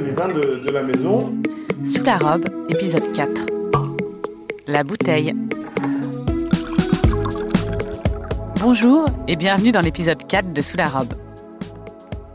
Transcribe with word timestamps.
les 0.00 0.12
vins 0.12 0.28
de, 0.28 0.62
de 0.64 0.70
la 0.70 0.82
maison. 0.82 1.34
Sous 1.84 2.02
la 2.02 2.18
robe, 2.18 2.44
épisode 2.68 3.12
4. 3.12 3.46
La 4.66 4.84
bouteille. 4.84 5.32
Bonjour 8.60 9.06
et 9.26 9.36
bienvenue 9.36 9.72
dans 9.72 9.80
l'épisode 9.80 10.26
4 10.26 10.52
de 10.52 10.60
Sous 10.60 10.76
la 10.76 10.88
robe. 10.88 11.14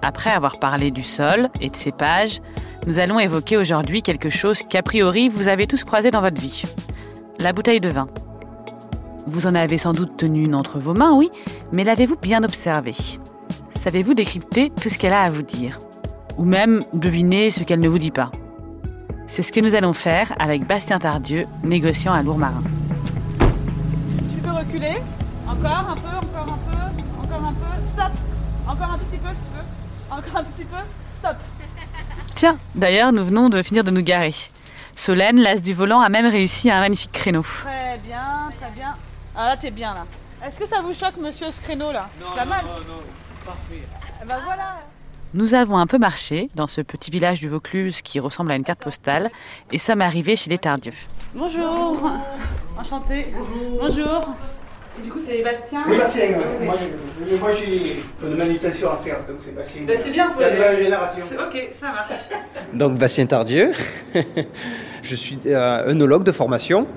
Après 0.02 0.32
avoir 0.32 0.60
parlé 0.60 0.90
du 0.90 1.04
sol 1.04 1.50
et 1.60 1.70
de 1.70 1.76
ses 1.76 1.92
pages, 1.92 2.40
nous 2.88 2.98
allons 2.98 3.20
évoquer 3.20 3.58
aujourd'hui 3.58 4.02
quelque 4.02 4.32
chose 4.32 4.64
qu'a 4.64 4.82
priori 4.82 5.30
vous 5.30 5.48
avez 5.48 5.68
tous 5.68 5.84
croisé 5.84 6.10
dans 6.10 6.22
votre 6.22 6.42
vie. 6.42 6.64
La 7.38 7.54
bouteille 7.54 7.80
de 7.80 7.90
vin. 7.90 8.08
Vous 9.28 9.46
en 9.46 9.54
avez 9.54 9.78
sans 9.78 9.94
doute 9.94 10.18
tenu 10.18 10.46
une 10.46 10.56
entre 10.56 10.80
vos 10.80 10.96
mains, 10.96 11.14
oui, 11.14 11.30
mais 11.72 11.84
l'avez-vous 11.84 12.16
bien 12.16 12.44
observée? 12.44 12.96
Savez-vous 13.80 14.16
décrypter 14.16 14.72
tout 14.82 14.90
ce 14.90 14.98
qu'elle 14.98 15.14
a 15.14 15.22
à 15.22 15.30
vous 15.30 15.44
dire? 15.44 15.80
Ou 16.42 16.44
même 16.44 16.84
deviner 16.92 17.52
ce 17.52 17.62
qu'elle 17.62 17.82
ne 17.82 17.88
vous 17.88 18.00
dit 18.00 18.10
pas 18.10 18.32
C'est 19.28 19.44
ce 19.44 19.52
que 19.52 19.60
nous 19.60 19.76
allons 19.76 19.94
faire 19.94 20.34
avec 20.40 20.66
Bastien 20.66 20.98
Tardieu, 20.98 21.46
négociant 21.64 22.14
à 22.14 22.24
Lourmarin. 22.24 22.64
Tu 23.38 24.42
peux 24.42 24.50
reculer 24.50 24.96
Encore 25.48 25.90
un 25.92 25.94
peu, 25.94 26.08
encore 26.18 26.54
un 26.54 26.58
peu, 26.58 27.22
encore 27.22 27.48
un 27.48 27.54
peu. 27.54 27.86
Stop 27.86 28.12
Encore 28.68 28.90
un 28.90 28.98
tout 28.98 29.06
petit 29.06 29.20
peu 29.20 29.30
si 29.30 29.40
tu 29.40 29.56
veux. 29.56 30.18
Encore 30.18 30.38
un 30.40 30.44
tout 30.44 30.50
petit 30.50 30.66
peu. 30.66 30.78
Stop 31.14 31.36
Tiens, 32.36 32.58
d'ailleurs, 32.74 33.12
nous 33.14 33.24
venons 33.24 33.50
de 33.50 33.62
finir 33.62 33.84
de 33.84 33.92
nous 33.92 34.02
garer. 34.02 34.34
Solène, 34.96 35.40
l'as 35.40 35.62
du 35.62 35.76
volant, 35.76 36.02
a 36.02 36.10
même 36.10 36.26
réussi 36.26 36.72
à 36.72 36.78
un 36.78 36.80
magnifique 36.80 37.12
créneau. 37.12 37.44
Très 37.44 38.00
bien, 38.04 38.50
très 38.60 38.72
bien. 38.72 38.96
Ah 39.36 39.50
là, 39.50 39.58
t'es 39.58 39.70
bien 39.70 39.94
là. 39.94 40.08
Est-ce 40.44 40.58
que 40.58 40.66
ça 40.66 40.82
vous 40.82 40.92
choque, 40.94 41.18
monsieur, 41.22 41.52
ce 41.52 41.62
créneau 41.62 41.92
là 41.92 42.10
Non, 42.20 42.36
Pas 42.36 42.46
mal. 42.46 42.66
non, 42.66 42.96
non, 42.96 43.02
parfait. 43.46 43.86
Eh 44.24 44.26
ben 44.26 44.38
voilà. 44.44 44.80
Nous 45.34 45.54
avons 45.54 45.78
un 45.78 45.88
peu 45.88 45.98
marché 45.98 46.50
dans 46.56 46.68
ce 46.68 46.82
petit 46.82 47.10
village 47.10 47.40
du 47.40 47.48
Vaucluse 47.48 48.02
qui 48.02 48.20
ressemble 48.20 48.52
à 48.52 48.56
une 48.56 48.66
carte 48.66 48.82
postale 48.82 49.32
et 49.72 49.78
sommes 49.78 50.02
arrivés 50.02 50.36
chez 50.36 50.50
les 50.50 50.58
Tardieu. 50.58 50.92
Bonjour. 51.34 52.12
Enchanté. 52.78 53.28
Bonjour. 53.80 54.24
Et 54.28 54.61
du 55.04 55.10
coup, 55.10 55.20
c'est 55.26 55.42
Bastien. 55.42 55.82
Sébastien, 55.84 56.22
ouais. 56.30 56.66
moi, 56.66 56.76
j'ai- 56.80 57.38
moi 57.38 57.50
j'ai 57.54 57.96
une 58.28 58.36
manutention 58.36 58.92
à 58.92 58.98
faire, 58.98 59.18
donc 59.28 59.38
Sébastien. 59.44 59.82
Ben, 59.88 59.98
c'est 60.02 60.12
bien, 60.12 60.28
C'est 60.38 60.44
la 60.44 60.52
nouvelle 60.52 60.84
génération. 60.84 61.24
C'est- 61.28 61.38
Ok, 61.38 61.70
ça 61.76 61.88
marche. 61.92 62.14
Donc 62.74 62.98
Bastien 62.98 63.26
Tardieu, 63.26 63.72
je 65.02 65.16
suis 65.16 65.38
euh, 65.48 65.90
œnologue 65.90 66.24
de 66.24 66.32
formation. 66.32 66.88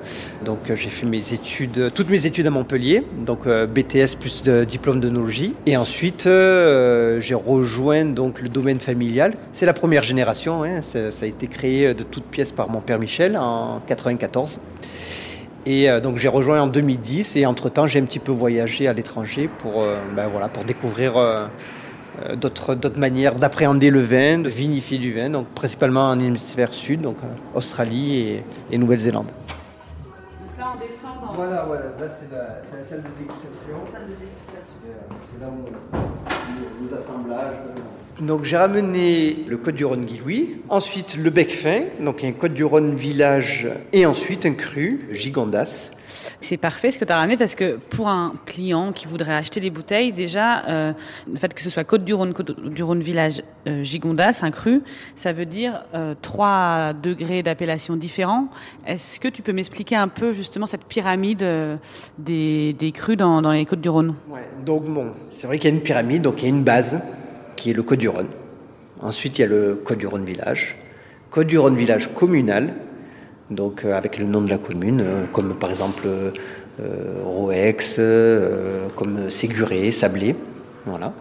Donc 0.45 0.71
euh, 0.71 0.77
j'ai 0.77 0.89
fait 0.91 1.07
mes 1.07 1.33
études, 1.33 1.91
toutes 1.95 2.11
mes 2.11 2.27
études 2.27 2.47
à 2.47 2.51
Montpellier, 2.51 3.03
donc 3.27 3.41
euh, 3.47 3.67
BTS 3.67 4.15
plus 4.21 4.43
de 4.45 4.63
diplôme 4.65 5.01
d'œnologie. 5.01 5.55
Et 5.67 5.77
ensuite 5.77 6.27
euh, 6.27 7.21
j'ai 7.21 7.35
rejoint 7.35 8.05
donc 8.05 8.41
le 8.41 8.49
domaine 8.49 8.79
familial. 8.79 9.35
C'est 9.53 9.67
la 9.67 9.73
première 9.73 10.03
génération, 10.05 10.63
hein, 10.63 10.81
ça, 10.83 11.11
ça 11.11 11.25
a 11.25 11.29
été 11.29 11.47
créé 11.49 11.93
de 11.95 12.03
toutes 12.05 12.25
pièces 12.27 12.53
par 12.53 12.71
mon 12.71 12.81
père 12.81 12.99
Michel 12.99 13.37
en 13.37 13.81
94. 13.87 14.61
Et 15.67 15.91
euh, 15.91 16.01
donc 16.01 16.19
j'ai 16.19 16.29
rejoint 16.29 16.61
en 16.61 16.67
2010 16.67 17.37
et 17.37 17.47
entre-temps 17.47 17.87
j'ai 17.87 18.01
un 18.01 18.05
petit 18.05 18.19
peu 18.19 18.33
voyagé 18.33 18.87
à 18.87 18.93
l'étranger 18.93 19.49
pour, 19.59 19.83
euh, 19.83 19.97
ben 20.15 20.29
voilà, 20.29 20.49
pour 20.49 20.65
découvrir 20.65 21.17
euh, 22.23 22.37
d'autres 22.37 22.77
d'autres 22.77 23.01
manières 23.01 23.35
d'appréhender 23.35 23.91
le 23.91 24.01
vin, 24.01 24.39
de 24.39 24.49
vinifier 24.49 24.99
du 24.99 25.13
vin, 25.13 25.31
donc 25.31 25.49
principalement 25.49 26.11
en 26.11 26.21
hémisphère 26.21 26.73
sud, 26.73 27.01
donc 27.01 27.17
euh, 27.25 27.57
Australie 27.57 28.21
et, 28.21 28.45
et 28.71 28.79
Nouvelle-Zélande. 28.79 29.27
Donc 29.27 30.59
là, 30.59 30.75
on 30.75 30.87
descend 30.87 31.13
dans 31.21 31.33
Voilà, 31.33 31.65
voilà, 31.67 31.83
là 31.83 31.91
c'est 31.99 32.31
la, 32.31 32.85
salle 32.85 33.03
de 33.03 33.09
dégustation. 33.19 33.75
la 33.85 33.91
salle 33.91 34.07
de 34.07 34.15
dégustation. 34.15 34.79
C'est 35.33 35.41
là 35.41 35.51
où 35.51 36.85
nos 36.85 36.95
assemblages. 36.95 37.57
Donc 38.21 38.45
j'ai 38.45 38.57
ramené 38.57 39.45
le 39.49 39.57
Côte 39.57 39.75
du 39.75 39.85
Rhône 39.85 40.05
Guy-Louis, 40.05 40.57
ensuite 40.69 41.17
le 41.17 41.31
bec 41.31 41.51
fin, 41.51 41.81
donc 42.01 42.23
un 42.23 42.31
Côte 42.31 42.55
du 42.55 42.63
Rhône 42.63 42.95
village, 42.95 43.69
et 43.93 44.07
ensuite 44.07 44.47
un 44.47 44.53
cru, 44.53 45.09
Gigondas. 45.11 45.91
C'est 46.41 46.57
parfait 46.57 46.93
ce 46.93 46.99
que 46.99 47.05
tu 47.05 47.13
as 47.13 47.17
ramené 47.17 47.37
parce 47.37 47.57
que 47.57 47.77
pour 47.77 48.09
un 48.09 48.35
client 48.47 48.93
qui 48.93 49.07
voudrait 49.07 49.35
acheter 49.35 49.59
des 49.59 49.71
bouteilles, 49.71 50.13
déjà, 50.13 50.65
euh, 50.67 50.93
le 51.29 51.37
fait 51.37 51.53
que 51.53 51.61
ce 51.61 51.71
soit 51.71 51.83
Côte 51.83 52.05
du 52.05 52.15
Rhône, 52.15 52.35
Côte 52.35 52.61
du 52.61 52.85
Rhône 52.85 53.01
Village, 53.01 53.43
euh, 53.67 53.83
Gigondas, 53.83 54.41
un 54.43 54.53
cru, 54.53 54.83
ça 55.17 55.33
veut 55.33 55.47
dire 55.47 55.83
euh, 55.95 56.15
trois 56.21 56.93
degrés 56.93 57.43
d'appellation 57.43 57.97
différents. 57.97 58.47
Est-ce 58.87 59.19
que 59.19 59.29
tu 59.29 59.43
peux 59.43 59.53
m'expliquer 59.53 59.97
un 59.97 60.09
peu 60.09 60.33
justement 60.33 60.67
cette 60.67 60.85
pyramide 60.85 61.45
des, 62.19 62.75
des 62.75 62.93
crus 62.93 63.17
dans, 63.17 63.43
dans 63.43 63.51
les 63.51 63.67
Côtes 63.67 63.81
du 63.81 63.89
Rhône? 63.89 64.15
Ouais, 64.29 64.47
donc 64.65 64.85
bon, 64.85 65.07
c'est 65.33 65.49
vrai 65.49 65.59
qu'il 65.59 65.71
y 65.71 65.73
a 65.73 65.77
une 65.77 65.83
pyramide, 65.83 66.23
donc 66.23 66.43
il 66.43 66.45
y 66.45 66.47
a 66.47 66.55
une 66.55 66.63
base 66.63 67.01
qui 67.57 67.71
est 67.71 67.75
le 67.75 67.83
Côte 67.83 67.99
du 67.99 68.09
Rhône. 68.09 68.29
Ensuite, 69.01 69.39
il 69.39 69.43
y 69.43 69.45
a 69.45 69.49
le 69.49 69.75
Côte 69.77 69.99
du 69.99 70.07
Rhône 70.07 70.25
village, 70.25 70.77
Côte 71.31 71.47
du 71.47 71.59
Rhône 71.59 71.77
village 71.77 72.15
communal, 72.15 72.75
donc 73.51 73.85
euh, 73.85 73.97
avec 73.97 74.19
le 74.19 74.25
nom 74.25 74.41
de 74.41 74.51
la 74.51 74.59
commune, 74.59 75.01
euh, 75.01 75.25
comme 75.33 75.55
par 75.55 75.71
exemple 75.71 76.07
euh, 76.07 77.23
Roex, 77.25 78.01
comme 78.97 79.31
Séguré, 79.31 79.91
Sablé, 79.91 80.35
voilà. 80.87 81.13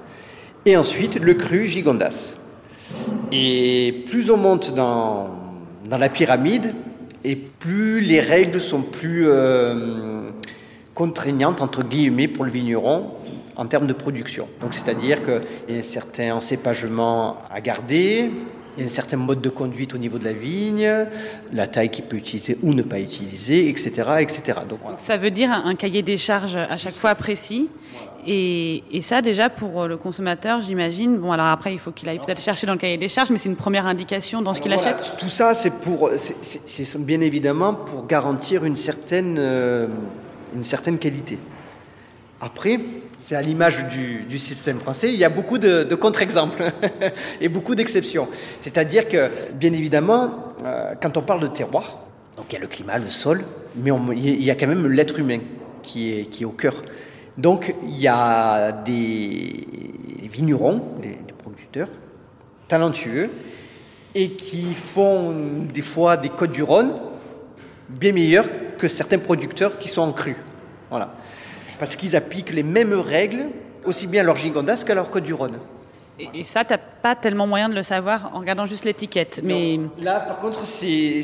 Et 0.65 0.77
ensuite 0.77 1.19
le 1.19 1.33
cru 1.33 1.67
Gigondas. 1.67 2.37
Et 3.31 4.03
plus 4.07 4.29
on 4.29 4.37
monte 4.37 4.73
dans, 4.73 5.29
la 5.89 6.09
pyramide, 6.09 6.73
et 7.23 7.35
plus 7.35 8.01
les 8.01 8.19
règles 8.19 8.59
sont 8.59 8.81
plus 8.81 9.27
contraignantes, 10.93 11.61
entre 11.61 11.83
guillemets, 11.83 12.27
pour 12.27 12.45
le 12.45 12.51
vigneron 12.51 13.11
en 13.55 13.65
termes 13.65 13.87
de 13.87 13.93
production. 13.93 14.47
Donc 14.61 14.73
c'est-à-dire 14.73 15.23
qu'il 15.23 15.75
y 15.75 15.77
a 15.77 15.79
un 15.79 15.83
certain 15.83 16.35
encépagement 16.35 17.37
à 17.49 17.61
garder, 17.61 18.31
il 18.75 18.81
y 18.81 18.83
a 18.83 18.89
un 18.89 18.91
certain 18.91 19.17
mode 19.17 19.41
de 19.41 19.49
conduite 19.49 19.93
au 19.93 19.97
niveau 19.97 20.17
de 20.17 20.23
la 20.23 20.33
vigne, 20.33 20.89
la 21.51 21.67
taille 21.67 21.89
qu'il 21.89 22.05
peut 22.05 22.17
utiliser 22.17 22.57
ou 22.63 22.73
ne 22.73 22.81
pas 22.81 22.99
utiliser, 22.99 23.69
etc. 23.69 23.91
etc. 24.19 24.59
Donc, 24.67 24.79
voilà. 24.81 24.97
Ça 24.97 25.17
veut 25.17 25.31
dire 25.31 25.51
un, 25.51 25.75
cahier 25.75 26.01
des 26.01 26.17
charges 26.17 26.55
à 26.55 26.77
chaque 26.77 26.95
fois 26.95 27.13
précis. 27.15 27.69
Et, 28.25 28.83
et 28.91 29.01
ça, 29.01 29.21
déjà, 29.21 29.49
pour 29.49 29.85
le 29.85 29.97
consommateur, 29.97 30.61
j'imagine, 30.61 31.17
bon, 31.17 31.33
alors 31.33 31.47
après, 31.47 31.73
il 31.73 31.79
faut 31.79 31.91
qu'il 31.91 32.07
aille 32.07 32.19
peut-être 32.19 32.39
chercher 32.39 32.65
dans 32.65 32.73
le 32.73 32.79
cahier 32.79 32.97
des 32.97 33.09
charges, 33.09 33.29
mais 33.29 33.37
c'est 33.37 33.49
une 33.49 33.57
première 33.57 33.85
indication 33.85 34.41
dans 34.41 34.53
ce 34.53 34.61
qu'il 34.61 34.73
Voilà, 34.73 34.89
achète. 34.89 35.17
Tout 35.17 35.29
ça, 35.29 35.53
c'est 35.53 35.73
pour, 35.73 36.09
c'est 36.15 36.97
bien 36.99 37.21
évidemment 37.21 37.73
pour 37.73 38.07
garantir 38.07 38.63
une 38.63 38.77
certaine, 38.77 39.35
euh, 39.37 39.87
une 40.55 40.63
certaine 40.63 40.97
qualité. 40.97 41.37
Après, 42.39 42.79
c'est 43.17 43.35
à 43.35 43.41
l'image 43.41 43.85
du, 43.87 44.39
système 44.39 44.79
français, 44.79 45.11
il 45.13 45.19
y 45.19 45.23
a 45.23 45.29
beaucoup 45.29 45.57
de, 45.57 45.95
contre-exemples 45.95 46.71
et 47.41 47.49
beaucoup 47.49 47.75
d'exceptions. 47.75 48.27
C'est-à-dire 48.61 49.07
que, 49.07 49.31
bien 49.53 49.73
évidemment, 49.73 50.53
euh, 50.65 50.93
quand 51.01 51.17
on 51.17 51.21
parle 51.21 51.41
de 51.41 51.47
terroir, 51.47 52.05
donc 52.37 52.47
il 52.49 52.53
y 52.53 52.57
a 52.57 52.61
le 52.61 52.67
climat, 52.67 52.99
le 52.99 53.09
sol, 53.09 53.43
mais 53.75 53.91
il 54.15 54.43
y 54.43 54.51
a 54.51 54.55
quand 54.55 54.67
même 54.67 54.87
l'être 54.87 55.19
humain 55.19 55.39
qui 55.81 56.11
est, 56.11 56.45
au 56.45 56.49
cœur. 56.49 56.81
Donc 57.37 57.75
il 57.85 57.97
y 57.97 58.07
a 58.07 58.71
des 58.71 59.65
vignerons, 60.31 60.81
des, 61.01 61.09
des 61.09 61.33
producteurs 61.37 61.89
talentueux 62.67 63.29
et 64.15 64.31
qui 64.31 64.73
font 64.73 65.35
des 65.73 65.81
fois 65.81 66.17
des 66.17 66.29
côtes 66.29 66.51
du 66.51 66.63
Rhône 66.63 66.93
bien 67.89 68.11
meilleurs 68.11 68.47
que 68.77 68.87
certains 68.87 69.19
producteurs 69.19 69.79
qui 69.79 69.89
sont 69.89 70.01
en 70.01 70.11
cru. 70.11 70.35
Voilà. 70.89 71.13
Parce 71.79 71.95
qu'ils 71.95 72.15
appliquent 72.15 72.53
les 72.53 72.63
mêmes 72.63 72.93
règles 72.93 73.47
aussi 73.85 74.07
bien 74.07 74.21
à 74.21 74.23
leur 74.23 74.37
gigondas 74.37 74.83
qu'à 74.85 74.95
leur 74.95 75.09
côte 75.09 75.23
du 75.23 75.33
Rhône. 75.33 75.57
Et, 76.19 76.29
et 76.35 76.43
ça, 76.43 76.63
t'as 76.63 76.77
pas 76.77 77.15
tellement 77.15 77.47
moyen 77.47 77.69
de 77.69 77.73
le 77.73 77.81
savoir 77.83 78.31
en 78.35 78.39
regardant 78.39 78.65
juste 78.67 78.85
l'étiquette. 78.85 79.41
Mais 79.43 79.79
Là, 80.01 80.19
par 80.19 80.39
contre, 80.39 80.65
c'est 80.67 81.21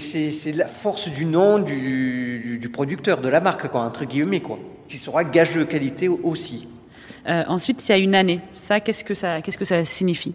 la 0.56 0.68
force 0.68 1.10
du 1.10 1.26
nom 1.26 1.60
du, 1.60 2.40
du- 2.44 2.58
du 2.58 2.70
producteur, 2.70 3.22
de 3.22 3.30
la 3.30 3.40
marque, 3.40 3.68
quoi, 3.70 3.82
entre 3.82 4.06
guillemets, 4.06 4.42
quoi, 4.42 4.58
qui 4.88 4.98
sera 4.98 5.24
gage 5.24 5.56
de 5.56 5.64
qualité 5.64 6.08
aussi. 6.08 6.68
euh, 7.28 7.44
ensuite, 7.48 7.88
il 7.88 7.92
y 7.92 7.96
a 7.96 7.98
une 8.00 8.16
année. 8.16 8.40
Ça, 8.56 8.80
qu'est-ce 8.80 9.04
que 9.04 9.14
ça, 9.14 9.42
qu'est-ce 9.42 9.58
que 9.60 9.66
ça 9.66 9.86
signifie? 9.86 10.34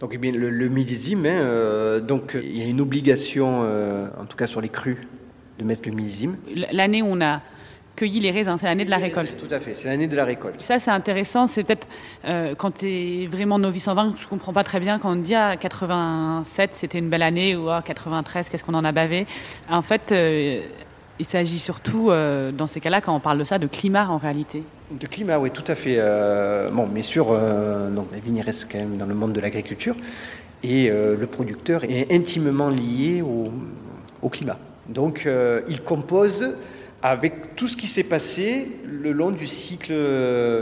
Donc, 0.00 0.10
eh 0.14 0.18
bien, 0.18 0.32
le, 0.32 0.50
le 0.50 0.68
millésime, 0.68 1.24
hein, 1.26 1.28
euh, 1.38 2.00
donc 2.00 2.36
il 2.42 2.58
y 2.58 2.62
a 2.62 2.66
une 2.66 2.80
obligation, 2.80 3.60
euh, 3.62 4.08
en 4.20 4.24
tout 4.24 4.36
cas 4.36 4.48
sur 4.48 4.60
les 4.60 4.68
crus, 4.68 4.96
de 5.60 5.64
mettre 5.64 5.88
le 5.88 5.94
millésime. 5.94 6.36
L'année 6.72 7.02
où 7.02 7.06
on 7.08 7.20
a 7.20 7.40
cueilli 7.96 8.20
les 8.20 8.30
raisins, 8.30 8.56
c'est 8.58 8.66
l'année 8.66 8.84
de 8.84 8.90
la 8.90 8.96
récolte. 8.96 9.36
Tout 9.36 9.52
à 9.52 9.60
fait, 9.60 9.74
c'est 9.74 9.88
l'année 9.88 10.08
de 10.08 10.16
la 10.16 10.24
récolte. 10.24 10.60
Ça, 10.60 10.78
c'est 10.78 10.90
intéressant. 10.90 11.46
C'est 11.46 11.64
peut-être 11.64 11.88
euh, 12.24 12.54
quand 12.54 12.78
tu 12.78 12.86
es 12.86 13.26
vraiment 13.26 13.58
novice 13.58 13.88
en 13.88 13.94
vin, 13.94 14.14
je 14.20 14.26
comprends 14.26 14.52
pas 14.52 14.64
très 14.64 14.80
bien 14.80 14.98
quand 14.98 15.12
on 15.12 15.16
dit 15.16 15.34
ah, 15.34 15.56
87, 15.56 16.70
c'était 16.74 16.98
une 16.98 17.08
belle 17.08 17.22
année 17.22 17.56
ou 17.56 17.68
ah, 17.68 17.82
93, 17.84 18.48
qu'est-ce 18.48 18.64
qu'on 18.64 18.74
en 18.74 18.84
a 18.84 18.92
bavé? 18.92 19.26
En 19.70 19.82
fait, 19.82 20.12
euh, 20.12 20.60
il 21.18 21.26
s'agit 21.26 21.58
surtout, 21.58 22.10
euh, 22.10 22.50
dans 22.50 22.66
ces 22.66 22.80
cas-là, 22.80 23.00
quand 23.00 23.14
on 23.14 23.20
parle 23.20 23.38
de 23.38 23.44
ça, 23.44 23.58
de 23.58 23.66
climat 23.66 24.08
en 24.08 24.18
réalité. 24.18 24.62
De 24.90 25.06
climat, 25.06 25.38
oui, 25.38 25.50
tout 25.50 25.64
à 25.68 25.74
fait. 25.74 25.98
Bon, 26.72 26.86
bien 26.86 27.02
sûr, 27.02 27.26
donc 27.90 28.08
la 28.12 28.18
vigne 28.18 28.42
reste 28.42 28.66
quand 28.70 28.78
même 28.78 28.98
dans 28.98 29.06
le 29.06 29.14
monde 29.14 29.32
de 29.32 29.40
l'agriculture 29.40 29.96
et 30.62 30.90
le 30.90 31.26
producteur 31.26 31.84
est 31.84 32.12
intimement 32.12 32.68
lié 32.68 33.22
au, 33.22 33.50
au 34.20 34.28
climat. 34.28 34.58
Donc, 34.88 35.26
il 35.66 35.80
compose 35.80 36.52
avec 37.02 37.56
tout 37.56 37.66
ce 37.66 37.76
qui 37.76 37.86
s'est 37.86 38.04
passé 38.04 38.70
le 38.84 39.12
long 39.12 39.30
du 39.30 39.46
cycle 39.46 39.92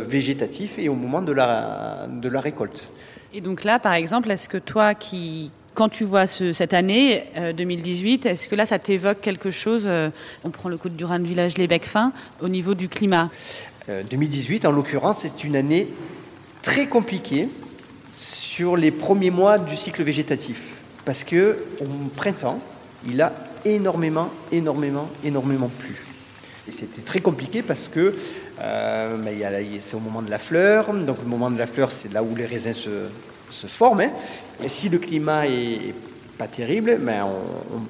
végétatif 0.09 0.79
et 0.79 0.89
au 0.89 0.95
moment 0.95 1.23
de 1.23 1.33
la, 1.33 2.07
de 2.11 2.29
la 2.29 2.41
récolte. 2.41 2.89
Et 3.33 3.41
donc 3.41 3.65
là, 3.65 3.79
par 3.79 3.93
exemple, 3.93 4.31
est-ce 4.31 4.49
que 4.49 4.59
toi 4.59 4.95
qui 4.95 5.53
quand 5.75 5.89
tu 5.89 6.05
vois 6.05 6.27
cette 6.27 6.75
année 6.75 7.25
2018, 7.57 8.27
est-ce 8.27 8.49
que 8.49 8.55
là, 8.55 8.67
ça 8.67 8.79
t'évoque 8.79 9.21
quelque 9.21 9.51
chose 9.51 9.89
On 10.45 10.51
prend 10.51 10.69
le 10.69 10.77
coup 10.77 10.89
du 10.89 11.05
Rhin 11.05 11.21
Village, 11.21 11.57
les 11.57 11.69
becs 11.69 11.87
fins, 11.87 12.13
au 12.41 12.49
niveau 12.49 12.75
du 12.75 12.89
climat? 12.89 13.31
2018, 13.89 14.67
en 14.67 14.73
l'occurrence, 14.73 15.21
c'est 15.21 15.45
une 15.45 15.57
année 15.57 15.87
très 16.63 16.87
compliquée 16.87 17.49
sur 18.13 18.77
les 18.77 18.91
premiers 18.91 19.31
mois 19.31 19.59
du 19.59 19.77
cycle 19.77 20.03
végétatif. 20.03 20.77
Parce 21.05 21.25
que 21.25 21.65
au 21.81 21.87
printemps, 22.15 22.61
il 23.09 23.23
a 23.23 23.33
énormément, 23.65 24.29
énormément, 24.53 25.09
énormément 25.25 25.71
plu. 25.79 25.97
C'était 26.71 27.03
très 27.03 27.21
compliqué 27.21 27.63
parce 27.63 27.89
que 27.89 28.15
euh, 28.61 29.17
c'est 29.81 29.97
au 29.97 30.01
moment 30.01 30.23
de 30.23 30.31
la 30.31 30.39
fleur. 30.39 30.93
Donc, 30.93 31.19
le 31.23 31.29
moment 31.29 31.51
de 31.51 31.59
la 31.59 31.67
fleur, 31.67 31.93
c'est 31.93 32.13
là 32.13 32.23
où 32.23 32.35
les 32.35 32.47
raisins 32.47 32.75
se, 32.75 33.67
forment. 33.67 34.01
Hein. 34.01 34.11
Et 34.63 34.69
si 34.69 34.89
le 34.89 34.99
climat 34.99 35.47
est 35.47 35.95
pas 36.39 36.47
terrible, 36.47 36.99
ben 37.03 37.27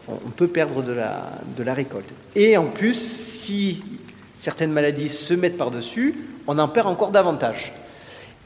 on, 0.09 0.31
peut 0.31 0.49
perdre 0.49 0.83
de 0.83 0.93
la, 0.93 1.75
récolte. 1.75 2.09
Et 2.35 2.57
en 2.57 2.67
plus, 2.67 2.95
si 2.95 3.83
certaines 4.37 4.73
maladies 4.73 5.09
se 5.09 5.35
mettent 5.35 5.57
par-dessus, 5.57 6.15
on 6.47 6.59
en 6.59 6.69
perd 6.69 6.89
encore 6.89 7.11
davantage. 7.11 7.73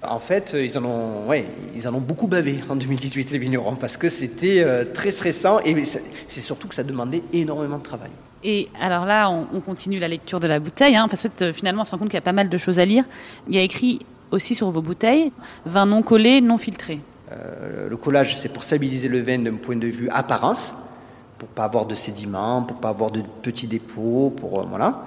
En 0.02 0.18
fait, 0.18 0.54
ils 0.58 0.76
en 0.76 0.84
ont, 0.84 1.26
ouais, 1.28 1.46
ils 1.74 1.88
en 1.88 1.94
ont 1.94 2.00
beaucoup 2.00 2.26
bavé 2.26 2.60
en 2.68 2.76
2018 2.76 3.30
les 3.30 3.38
vignerons 3.38 3.76
parce 3.76 3.96
que 3.96 4.10
c'était 4.10 4.60
euh, 4.60 4.84
très 4.84 5.10
stressant 5.10 5.60
et 5.64 5.74
c'est 6.28 6.42
surtout 6.42 6.68
que 6.68 6.74
ça 6.74 6.82
demandait 6.82 7.22
énormément 7.32 7.78
de 7.78 7.84
travail. 7.84 8.10
Et 8.44 8.68
alors 8.80 9.06
là, 9.06 9.30
on, 9.30 9.60
continue 9.60 9.98
la 9.98 10.08
lecture 10.08 10.38
de 10.38 10.46
la 10.46 10.58
bouteille 10.58 10.96
hein, 10.96 11.08
parce 11.08 11.22
que 11.22 11.44
euh, 11.44 11.52
finalement, 11.52 11.82
on 11.82 11.84
se 11.84 11.90
rend 11.90 11.98
compte 11.98 12.08
qu'il 12.08 12.16
y 12.16 12.18
a 12.18 12.22
pas 12.22 12.32
mal 12.32 12.48
de 12.48 12.58
choses 12.58 12.78
à 12.78 12.84
lire. 12.84 13.04
Il 13.48 13.54
y 13.54 13.58
a 13.58 13.62
écrit 13.62 14.00
aussi 14.30 14.54
sur 14.54 14.70
vos 14.70 14.82
bouteilles 14.82 15.32
vin 15.64 15.86
non 15.86 16.02
collé, 16.02 16.40
non 16.40 16.58
filtré. 16.58 17.00
Euh, 17.32 17.88
le 17.88 17.96
collage, 17.96 18.36
c'est 18.36 18.50
pour 18.50 18.62
stabiliser 18.62 19.08
le 19.08 19.22
vin 19.22 19.38
d'un 19.38 19.54
point 19.54 19.76
de 19.76 19.86
vue 19.86 20.10
apparence, 20.10 20.74
pour 21.38 21.48
pas 21.48 21.64
avoir 21.64 21.86
de 21.86 21.94
sédiments, 21.94 22.62
pour 22.62 22.78
pas 22.78 22.90
avoir 22.90 23.10
de 23.10 23.22
petits 23.42 23.66
dépôts, 23.66 24.34
pour 24.36 24.66
voilà. 24.66 25.04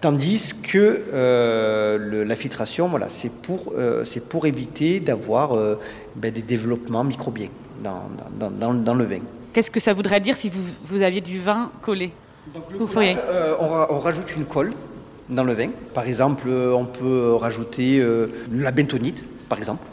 Tandis 0.00 0.54
que 0.62 1.04
euh, 1.12 2.24
la 2.24 2.34
filtration, 2.34 2.88
voilà, 2.88 3.10
c'est 3.10 3.30
pour, 3.30 3.74
euh, 3.76 4.04
pour 4.30 4.46
éviter 4.46 4.98
d'avoir 4.98 5.54
euh, 5.54 5.78
ben, 6.16 6.32
des 6.32 6.40
développements 6.40 7.04
microbiens 7.04 7.50
dans, 7.84 8.08
dans, 8.38 8.72
dans, 8.72 8.94
le 8.94 9.04
vin. 9.04 9.20
Qu'est-ce 9.52 9.70
que 9.70 9.80
ça 9.80 9.92
voudrait 9.92 10.20
dire 10.20 10.38
si 10.38 10.48
vous, 10.48 10.62
vous 10.84 11.02
aviez 11.02 11.20
du 11.20 11.38
vin 11.38 11.70
collé? 11.82 12.12
On, 13.60 13.94
on, 13.94 13.98
rajoute 13.98 14.36
une 14.36 14.44
colle 14.44 14.72
dans 15.28 15.44
le 15.44 15.52
vin. 15.52 15.70
Par 15.94 16.04
exemple, 16.04 16.48
on 16.48 16.84
peut 16.84 17.34
rajouter 17.34 18.04
la 18.52 18.70
bentonite, 18.70 19.22
par 19.48 19.58
exemple, 19.58 19.84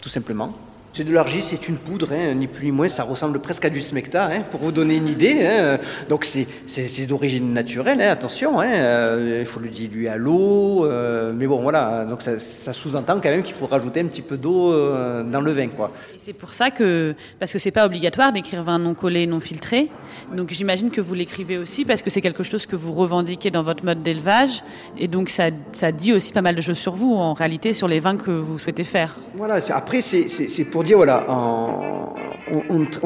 tout 0.00 0.08
simplement. 0.08 0.52
C'est 0.96 1.04
de 1.04 1.12
l'argile, 1.12 1.42
c'est 1.42 1.68
une 1.68 1.76
poudre, 1.76 2.08
hein, 2.10 2.32
ni 2.32 2.46
plus 2.46 2.64
ni 2.64 2.72
moins, 2.72 2.88
ça 2.88 3.02
ressemble 3.02 3.38
presque 3.38 3.66
à 3.66 3.68
du 3.68 3.82
smecta, 3.82 4.30
hein, 4.32 4.40
pour 4.50 4.60
vous 4.60 4.72
donner 4.72 4.96
une 4.96 5.08
idée. 5.08 5.44
Hein. 5.44 5.78
Donc 6.08 6.24
c'est 6.24 7.06
d'origine 7.06 7.52
naturelle, 7.52 8.00
attention, 8.00 8.62
euh, 8.62 9.40
il 9.40 9.44
faut 9.44 9.60
le 9.60 9.68
diluer 9.68 10.08
à 10.08 10.16
l'eau, 10.16 10.86
euh, 10.86 11.34
mais 11.36 11.46
bon 11.46 11.60
voilà, 11.60 12.06
donc 12.06 12.22
ça, 12.22 12.72
sous-entend 12.72 13.20
quand 13.20 13.28
même 13.28 13.42
qu'il 13.42 13.54
faut 13.54 13.66
rajouter 13.66 14.00
un 14.00 14.06
petit 14.06 14.22
peu 14.22 14.38
d'eau 14.38 14.72
euh, 14.72 15.22
dans 15.22 15.42
le 15.42 15.52
vin. 15.52 15.68
Quoi. 15.68 15.92
c'est 16.16 16.32
pour 16.32 16.54
ça 16.54 16.70
que, 16.70 17.14
parce 17.38 17.52
que 17.52 17.58
c'est 17.58 17.72
pas 17.72 17.84
obligatoire 17.84 18.32
d'écrire 18.32 18.62
vin 18.62 18.78
non 18.78 18.94
collé, 18.94 19.26
non 19.26 19.40
filtré, 19.40 19.90
donc 20.34 20.48
j'imagine 20.52 20.90
que 20.90 21.02
vous 21.02 21.12
l'écrivez 21.12 21.58
aussi 21.58 21.84
parce 21.84 22.00
que 22.00 22.08
c'est 22.08 22.22
quelque 22.22 22.42
chose 22.42 22.64
que 22.64 22.74
vous 22.74 22.92
revendiquez 22.92 23.50
dans 23.50 23.62
votre 23.62 23.84
mode 23.84 24.02
d'élevage, 24.02 24.64
et 24.96 25.08
donc 25.08 25.28
ça, 25.28 25.50
ça 25.72 25.92
dit 25.92 26.14
aussi 26.14 26.32
pas 26.32 26.40
mal 26.40 26.54
de 26.54 26.62
choses 26.62 26.78
sur 26.78 26.94
vous, 26.94 27.12
en 27.12 27.34
réalité, 27.34 27.74
sur 27.74 27.86
les 27.86 28.00
vins 28.00 28.16
que 28.16 28.30
vous 28.30 28.58
souhaitez 28.58 28.84
faire. 28.84 29.18
Voilà, 29.34 29.60
après 29.74 30.00
c'est 30.00 30.64
pour 30.64 30.85
on, 30.94 32.14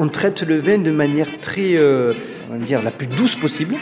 traite 0.09 0.43
le 0.43 0.59
vin 0.59 0.77
de 0.77 0.91
manière 0.91 1.39
très, 1.41 1.75
euh, 1.75 2.13
la 2.49 2.91
plus 2.91 3.07
douce 3.07 3.35
possible. 3.35 3.75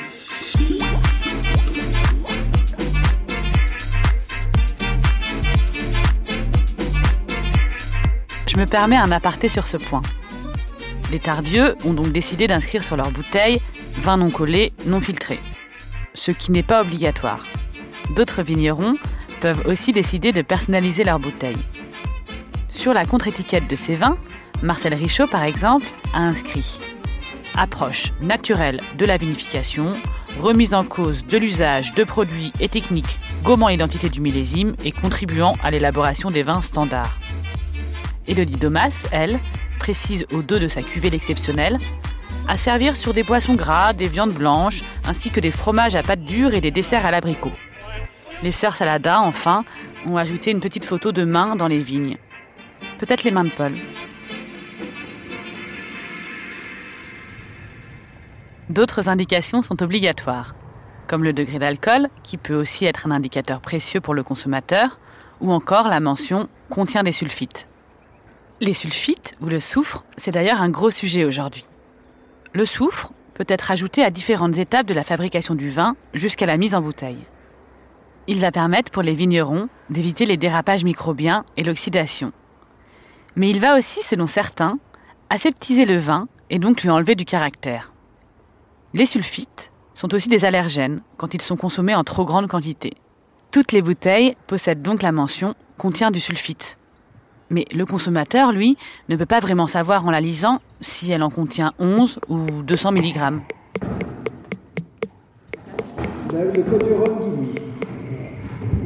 Je 8.47 8.57
me 8.57 8.65
permets 8.65 8.95
un 8.95 9.11
aparté 9.11 9.47
sur 9.47 9.67
ce 9.67 9.77
point. 9.77 10.01
Les 11.11 11.19
Tardieux 11.19 11.75
ont 11.85 11.93
donc 11.93 12.11
décidé 12.11 12.47
d'inscrire 12.47 12.83
sur 12.83 12.97
leur 12.97 13.11
bouteille 13.11 13.61
vin 13.97 14.17
non 14.17 14.29
collé, 14.29 14.71
non 14.85 15.01
filtré, 15.01 15.39
ce 16.13 16.31
qui 16.31 16.51
n'est 16.51 16.63
pas 16.63 16.81
obligatoire. 16.81 17.47
D'autres 18.15 18.43
vignerons 18.43 18.95
peuvent 19.41 19.63
aussi 19.65 19.91
décider 19.91 20.31
de 20.31 20.41
personnaliser 20.41 21.03
leur 21.03 21.19
bouteille. 21.19 21.57
Sur 22.69 22.93
la 22.93 23.05
contre-étiquette 23.05 23.69
de 23.69 23.75
ces 23.75 23.95
vins, 23.95 24.17
Marcel 24.61 24.93
Richaud, 24.93 25.27
par 25.27 25.43
exemple, 25.43 25.87
a 26.13 26.19
inscrit 26.19 26.79
Approche 27.55 28.13
naturelle 28.21 28.81
de 28.97 29.05
la 29.05 29.17
vinification, 29.17 29.97
remise 30.37 30.73
en 30.73 30.85
cause 30.85 31.25
de 31.25 31.37
l'usage 31.37 31.93
de 31.93 32.03
produits 32.03 32.53
et 32.59 32.69
techniques 32.69 33.17
gommant 33.43 33.69
l'identité 33.69 34.09
du 34.09 34.21
millésime 34.21 34.75
et 34.85 34.91
contribuant 34.91 35.55
à 35.63 35.71
l'élaboration 35.71 36.29
des 36.29 36.43
vins 36.43 36.61
standards. 36.61 37.19
Elodie 38.27 38.57
Domas, 38.57 39.07
elle, 39.11 39.39
précise 39.79 40.25
au 40.31 40.41
dos 40.41 40.59
de 40.59 40.67
sa 40.67 40.81
cuvée 40.81 41.13
exceptionnelle 41.13 41.79
à 42.47 42.57
servir 42.57 42.95
sur 42.95 43.13
des 43.13 43.23
poissons 43.23 43.55
gras, 43.55 43.93
des 43.93 44.07
viandes 44.07 44.33
blanches, 44.33 44.81
ainsi 45.03 45.29
que 45.29 45.39
des 45.39 45.51
fromages 45.51 45.95
à 45.95 46.03
pâte 46.03 46.23
dure 46.23 46.53
et 46.53 46.61
des 46.61 46.71
desserts 46.71 47.05
à 47.05 47.11
l'abricot. 47.11 47.51
Les 48.41 48.51
sœurs 48.51 48.75
Salada, 48.75 49.21
enfin, 49.21 49.65
ont 50.05 50.17
ajouté 50.17 50.51
une 50.51 50.59
petite 50.59 50.85
photo 50.85 51.11
de 51.11 51.23
main 51.25 51.55
dans 51.55 51.67
les 51.67 51.79
vignes. 51.79 52.17
Peut-être 52.99 53.23
les 53.23 53.31
mains 53.31 53.45
de 53.45 53.49
Paul. 53.49 53.75
D'autres 58.69 59.09
indications 59.09 59.61
sont 59.61 59.81
obligatoires, 59.81 60.53
comme 61.07 61.23
le 61.23 61.33
degré 61.33 61.57
d'alcool, 61.57 62.07
qui 62.23 62.37
peut 62.37 62.53
aussi 62.53 62.85
être 62.85 63.07
un 63.07 63.11
indicateur 63.11 63.61
précieux 63.61 64.01
pour 64.01 64.13
le 64.13 64.21
consommateur, 64.21 64.99
ou 65.39 65.51
encore 65.51 65.87
la 65.87 66.01
mention 66.01 66.49
contient 66.69 67.03
des 67.03 67.11
sulfites. 67.11 67.67
Les 68.61 68.73
sulfites, 68.73 69.35
ou 69.41 69.47
le 69.47 69.61
soufre, 69.61 70.03
c'est 70.17 70.31
d'ailleurs 70.31 70.61
un 70.61 70.69
gros 70.69 70.91
sujet 70.91 71.23
aujourd'hui. 71.23 71.65
Le 72.53 72.65
soufre 72.65 73.13
peut 73.33 73.45
être 73.47 73.71
ajouté 73.71 74.03
à 74.03 74.11
différentes 74.11 74.57
étapes 74.57 74.85
de 74.85 74.93
la 74.93 75.05
fabrication 75.05 75.55
du 75.55 75.69
vin 75.69 75.95
jusqu'à 76.13 76.45
la 76.45 76.57
mise 76.57 76.75
en 76.75 76.81
bouteille. 76.81 77.23
Il 78.27 78.41
va 78.41 78.51
permettre 78.51 78.91
pour 78.91 79.01
les 79.01 79.15
vignerons 79.15 79.69
d'éviter 79.89 80.25
les 80.25 80.37
dérapages 80.37 80.83
microbiens 80.83 81.45
et 81.55 81.63
l'oxydation. 81.63 82.33
Mais 83.39 83.49
il 83.51 83.61
va 83.61 83.77
aussi, 83.77 84.01
selon 84.01 84.27
certains, 84.27 84.79
aseptiser 85.29 85.85
le 85.85 85.97
vin 85.97 86.27
et 86.49 86.59
donc 86.59 86.83
lui 86.83 86.89
enlever 86.89 87.15
du 87.15 87.23
caractère. 87.23 87.93
Les 88.93 89.05
sulfites 89.05 89.71
sont 89.93 90.13
aussi 90.13 90.27
des 90.27 90.43
allergènes 90.43 91.01
quand 91.15 91.33
ils 91.33 91.41
sont 91.41 91.55
consommés 91.55 91.95
en 91.95 92.03
trop 92.03 92.25
grande 92.25 92.49
quantité. 92.49 92.95
Toutes 93.49 93.71
les 93.71 93.81
bouteilles 93.81 94.35
possèdent 94.45 94.81
donc 94.81 95.01
la 95.03 95.13
mention 95.13 95.53
contient 95.77 96.11
du 96.11 96.19
sulfite. 96.19 96.77
Mais 97.49 97.63
le 97.73 97.85
consommateur, 97.85 98.51
lui, 98.51 98.75
ne 99.07 99.15
peut 99.15 99.25
pas 99.25 99.39
vraiment 99.39 99.67
savoir 99.67 100.05
en 100.05 100.11
la 100.11 100.19
lisant 100.19 100.59
si 100.81 101.09
elle 101.09 101.23
en 101.23 101.29
contient 101.29 101.71
11 101.79 102.19
ou 102.27 102.39
200 102.63 102.91
mg. 102.91 103.39
Le 106.33 106.61
code 106.63 106.85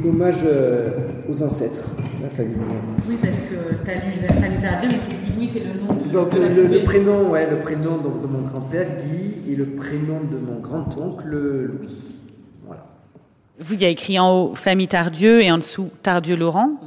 Dommage 0.00 0.42
euh, 0.44 1.08
aux 1.28 1.42
ancêtres. 1.42 1.88
Oui, 3.08 3.16
parce 3.20 3.34
que 3.34 3.84
tu 3.84 3.90
as 3.90 3.94
lu 3.94 4.12
la 4.22 4.32
famille 4.32 4.88
mais 4.90 4.98
c'est 4.98 5.38
Guy 5.38 5.50
c'est 5.52 5.60
le 5.60 5.80
nom. 5.80 5.94
Donc 6.12 6.32
le, 6.34 6.84
prénom, 6.84 7.30
ouais, 7.30 7.48
le 7.50 7.58
prénom 7.58 7.96
donc, 7.98 8.22
de 8.22 8.26
mon 8.26 8.42
grand-père, 8.42 8.86
Guy, 8.98 9.52
et 9.52 9.56
le 9.56 9.66
prénom 9.66 10.20
de 10.20 10.36
mon 10.38 10.60
grand-oncle, 10.60 11.26
Louis. 11.26 11.88
Voilà. 12.66 12.84
Vous, 13.58 13.74
il 13.74 13.82
y 13.82 13.84
a 13.84 13.88
écrit 13.88 14.18
en 14.18 14.30
haut 14.30 14.54
famille 14.54 14.88
Tardieu 14.88 15.42
et 15.42 15.50
en 15.50 15.58
dessous 15.58 15.90
Tardieu-Laurent. 16.02 16.68
Mhm. 16.68 16.78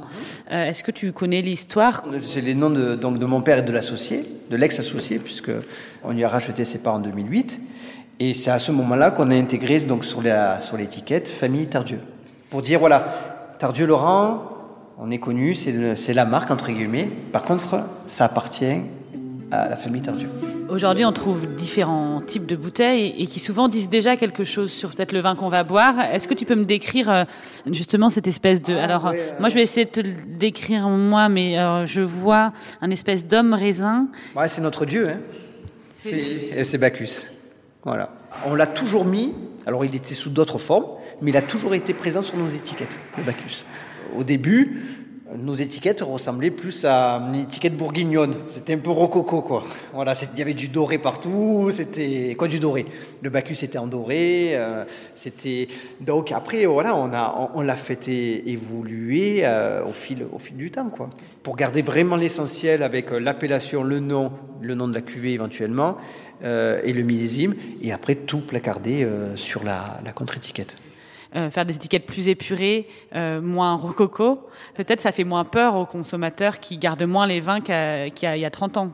Euh, 0.52 0.64
est-ce 0.66 0.82
que 0.82 0.90
tu 0.90 1.12
connais 1.12 1.42
l'histoire? 1.42 2.04
C'est 2.22 2.40
les 2.40 2.54
noms 2.54 2.70
de, 2.70 2.94
donc, 2.94 3.18
de 3.18 3.26
mon 3.26 3.40
père 3.40 3.58
et 3.58 3.62
de 3.62 3.72
l'associé, 3.72 4.24
de 4.50 4.56
l'ex-associé, 4.56 5.18
puisque 5.18 5.52
on 6.04 6.12
lui 6.12 6.24
a 6.24 6.28
racheté 6.28 6.64
ses 6.64 6.78
parts 6.78 6.94
en 6.94 7.00
2008. 7.00 7.60
Et 8.20 8.34
c'est 8.34 8.50
à 8.50 8.58
ce 8.58 8.72
moment-là 8.72 9.12
qu'on 9.12 9.30
a 9.30 9.34
intégré 9.34 9.78
donc 9.80 10.04
sur 10.04 10.22
l'étiquette 10.22 11.28
famille 11.28 11.68
Tardieu. 11.68 12.00
Pour 12.50 12.62
dire, 12.62 12.80
voilà, 12.80 13.14
Tardieu-Laurent, 13.58 14.57
on 14.98 15.10
est 15.10 15.18
connu, 15.18 15.54
c'est 15.54 16.12
la 16.12 16.24
marque, 16.24 16.50
entre 16.50 16.70
guillemets. 16.70 17.08
Par 17.32 17.42
contre, 17.42 17.84
ça 18.06 18.24
appartient 18.24 18.80
à 19.50 19.68
la 19.68 19.76
famille 19.76 20.02
Tardieu. 20.02 20.28
Aujourd'hui, 20.68 21.06
on 21.06 21.12
trouve 21.12 21.46
différents 21.54 22.20
types 22.20 22.44
de 22.44 22.54
bouteilles 22.54 23.14
et 23.16 23.26
qui 23.26 23.40
souvent 23.40 23.68
disent 23.68 23.88
déjà 23.88 24.16
quelque 24.16 24.44
chose 24.44 24.70
sur 24.70 24.94
peut-être 24.94 25.12
le 25.12 25.20
vin 25.20 25.34
qu'on 25.34 25.48
va 25.48 25.64
boire. 25.64 25.98
Est-ce 26.12 26.28
que 26.28 26.34
tu 26.34 26.44
peux 26.44 26.56
me 26.56 26.66
décrire 26.66 27.08
euh, 27.08 27.24
justement 27.70 28.10
cette 28.10 28.26
espèce 28.26 28.60
de... 28.60 28.74
Ah, 28.74 28.84
alors, 28.84 29.14
moi, 29.40 29.48
je 29.48 29.54
vais 29.54 29.62
essayer 29.62 29.86
de 29.86 29.90
te 29.90 30.00
le 30.00 30.12
décrire 30.26 30.88
moi, 30.88 31.30
mais 31.30 31.56
je 31.86 32.02
vois 32.02 32.52
un 32.82 32.90
espèce 32.90 33.26
d'homme 33.26 33.54
raisin. 33.54 34.08
Ouais, 34.36 34.48
c'est 34.48 34.60
notre 34.60 34.84
dieu, 34.84 35.08
hein. 35.08 35.20
C'est 35.94 36.78
Bacchus. 36.78 37.28
Voilà. 37.84 38.10
On 38.44 38.54
l'a 38.54 38.66
toujours 38.66 39.04
mis, 39.04 39.32
alors 39.68 39.84
il 39.84 39.94
était 39.94 40.14
sous 40.14 40.30
d'autres 40.30 40.56
formes, 40.56 40.86
mais 41.20 41.30
il 41.30 41.36
a 41.36 41.42
toujours 41.42 41.74
été 41.74 41.92
présent 41.92 42.22
sur 42.22 42.38
nos 42.38 42.48
étiquettes, 42.48 42.98
le 43.18 43.22
Bacchus. 43.22 43.66
Au 44.16 44.24
début, 44.24 44.80
nos 45.36 45.54
étiquettes 45.54 46.00
ressemblaient 46.00 46.50
plus 46.50 46.84
à 46.84 47.28
une 47.28 47.40
étiquette 47.40 47.76
bourguignonne. 47.76 48.34
C'était 48.46 48.74
un 48.74 48.78
peu 48.78 48.90
rococo, 48.90 49.42
quoi. 49.42 49.64
Voilà, 49.92 50.14
il 50.32 50.38
y 50.38 50.42
avait 50.42 50.54
du 50.54 50.68
doré 50.68 50.98
partout. 50.98 51.70
C'était 51.70 52.34
quoi 52.38 52.48
du 52.48 52.58
doré? 52.58 52.86
Le 53.22 53.28
Bacchus 53.28 53.64
était 53.64 53.78
en 53.78 53.86
doré. 53.86 54.56
Euh, 54.56 54.84
c'était 55.14 55.68
donc 56.00 56.32
après, 56.32 56.64
voilà, 56.64 56.96
on 56.96 57.12
a, 57.12 57.50
on, 57.54 57.60
l'a 57.60 57.76
fait 57.76 58.08
évoluer 58.08 59.40
euh, 59.44 59.84
au 59.84 59.92
fil, 59.92 60.26
au 60.32 60.38
fil 60.38 60.56
du 60.56 60.70
temps, 60.70 60.88
quoi, 60.88 61.10
pour 61.42 61.56
garder 61.56 61.82
vraiment 61.82 62.16
l'essentiel 62.16 62.82
avec 62.82 63.12
euh, 63.12 63.18
l'appellation, 63.18 63.82
le 63.82 64.00
nom, 64.00 64.32
le 64.62 64.74
nom 64.74 64.88
de 64.88 64.94
la 64.94 65.02
cuvée 65.02 65.32
éventuellement 65.32 65.96
et 66.40 66.92
le 66.92 67.02
millésime, 67.02 67.56
et 67.82 67.90
après 67.90 68.14
tout 68.14 68.38
placarder 68.38 69.04
sur 69.34 69.64
la, 69.64 69.98
la 70.04 70.12
contre-étiquette. 70.12 70.76
Euh, 71.36 71.50
faire 71.50 71.66
des 71.66 71.76
étiquettes 71.76 72.06
plus 72.06 72.28
épurées, 72.28 72.88
euh, 73.14 73.42
moins 73.42 73.74
rococo, 73.74 74.48
peut-être 74.74 75.02
ça 75.02 75.12
fait 75.12 75.24
moins 75.24 75.44
peur 75.44 75.76
aux 75.76 75.84
consommateurs 75.84 76.58
qui 76.58 76.78
gardent 76.78 77.02
moins 77.02 77.26
les 77.26 77.40
vins 77.40 77.60
qu'il 77.60 77.74
y, 77.74 78.26
a, 78.26 78.36
y 78.38 78.44
a 78.46 78.50
30 78.50 78.78
ans. 78.78 78.90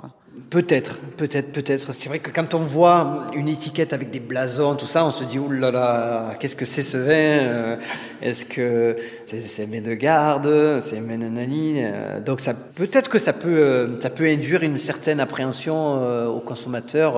Peut-être, 0.51 0.99
peut-être, 1.17 1.53
peut-être. 1.53 1.93
C'est 1.93 2.09
vrai 2.09 2.19
que 2.19 2.31
quand 2.31 2.55
on 2.55 2.59
voit 2.59 3.29
une 3.35 3.49
étiquette 3.49 3.93
avec 3.93 4.11
des 4.11 4.19
blasons, 4.19 4.75
tout 4.75 4.85
ça, 4.85 5.07
on 5.07 5.13
se 5.13 5.23
dit 5.23 5.39
oulala, 5.39 5.71
là 5.71 6.29
là, 6.31 6.35
qu'est-ce 6.35 6.57
que 6.57 6.65
c'est 6.65 6.83
ce 6.83 6.97
vin 6.97 7.13
euh, 7.13 7.77
Est-ce 8.21 8.45
que 8.45 8.97
c'est 9.27 9.71
de 9.71 9.95
garde 9.95 10.81
C'est 10.81 11.01
nanani 11.01 11.83
Donc 12.27 12.41
peut-être 12.75 13.11
que 13.11 13.21
ça 13.21 13.33
peut, 13.33 13.97
ça 14.01 14.11
peut 14.11 14.27
induire 14.27 14.65
une 14.65 14.77
certaine 14.77 15.21
appréhension 15.21 16.27
aux 16.27 16.41
consommateurs 16.41 17.15